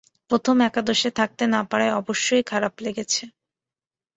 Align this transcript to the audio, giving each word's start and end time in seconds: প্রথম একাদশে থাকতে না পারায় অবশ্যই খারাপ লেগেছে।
প্রথম 0.31 0.55
একাদশে 0.61 1.09
থাকতে 1.11 1.43
না 1.47 1.61
পারায় 1.63 1.93
অবশ্যই 1.93 2.43
খারাপ 2.43 2.73
লেগেছে। 2.81 3.23